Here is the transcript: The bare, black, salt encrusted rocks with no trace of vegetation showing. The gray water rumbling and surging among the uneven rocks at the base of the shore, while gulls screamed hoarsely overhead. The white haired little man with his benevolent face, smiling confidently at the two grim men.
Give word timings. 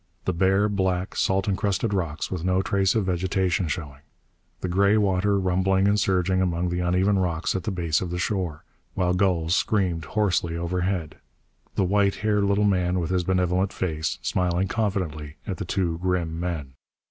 The 0.25 0.33
bare, 0.33 0.67
black, 0.67 1.15
salt 1.15 1.47
encrusted 1.47 1.93
rocks 1.93 2.31
with 2.31 2.43
no 2.43 2.63
trace 2.63 2.95
of 2.95 3.05
vegetation 3.05 3.67
showing. 3.67 4.01
The 4.61 4.67
gray 4.67 4.97
water 4.97 5.39
rumbling 5.39 5.87
and 5.87 5.99
surging 5.99 6.41
among 6.41 6.69
the 6.69 6.79
uneven 6.79 7.19
rocks 7.19 7.53
at 7.53 7.65
the 7.65 7.71
base 7.71 8.01
of 8.01 8.09
the 8.09 8.17
shore, 8.17 8.63
while 8.95 9.13
gulls 9.13 9.55
screamed 9.55 10.05
hoarsely 10.05 10.57
overhead. 10.57 11.17
The 11.75 11.83
white 11.85 12.15
haired 12.15 12.45
little 12.45 12.63
man 12.63 12.99
with 12.99 13.11
his 13.11 13.23
benevolent 13.23 13.71
face, 13.71 14.17
smiling 14.23 14.67
confidently 14.67 15.35
at 15.45 15.57
the 15.57 15.65
two 15.65 15.99
grim 15.99 16.39
men. 16.39 16.73